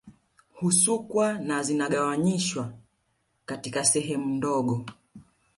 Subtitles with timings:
[0.53, 2.73] Husukwa na zinagawanyishwa
[3.45, 4.85] katika sehemu ndogo